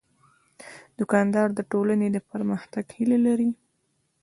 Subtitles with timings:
[0.99, 3.49] دوکاندار د ټولنې د پرمختګ هیله لري.